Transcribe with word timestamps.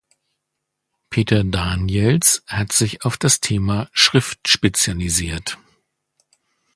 Peter 1.11 1.43
Daniels 1.43 2.43
hat 2.47 2.71
sich 2.71 3.05
auf 3.05 3.17
das 3.19 3.39
Thema 3.39 3.87
Schrift 3.93 4.47
spezialisiert. 4.47 5.59